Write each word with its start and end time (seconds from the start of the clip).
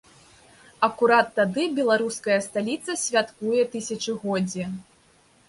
Акурат 0.87 1.27
тады 1.39 1.65
беларуская 1.79 2.39
сталіца 2.47 2.91
святкуе 3.03 3.61
тысячагоддзе. 3.77 4.65